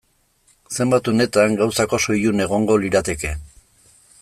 [0.77, 3.37] Zenbait unetan gauzak oso ilun egongo lirateke.